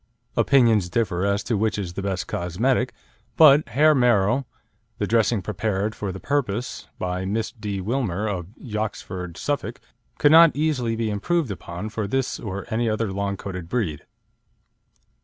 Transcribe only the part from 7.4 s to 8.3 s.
D. Wilmer,